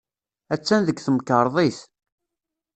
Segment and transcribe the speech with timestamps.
[0.53, 1.79] Attan deg temkarḍit.